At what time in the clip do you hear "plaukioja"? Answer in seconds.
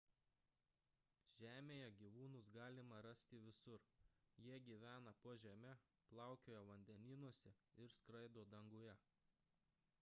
6.15-6.63